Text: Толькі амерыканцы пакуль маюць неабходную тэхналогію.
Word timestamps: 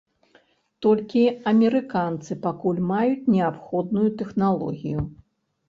Толькі 0.85 1.21
амерыканцы 1.51 2.39
пакуль 2.47 2.81
маюць 2.93 3.29
неабходную 3.37 4.09
тэхналогію. 4.25 5.09